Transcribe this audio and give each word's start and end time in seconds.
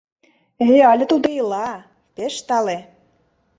—Э, 0.63 0.67
але 0.91 1.03
тудо 1.11 1.27
ила, 1.39 1.69
пеш 2.15 2.35
тале. 2.47 2.77